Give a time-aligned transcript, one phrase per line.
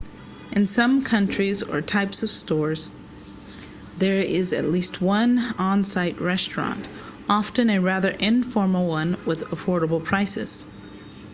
[0.53, 2.89] in some countries or types of stores
[3.99, 6.87] there is at least one on-site restaurant
[7.29, 10.65] often a rather informal one with affordable prices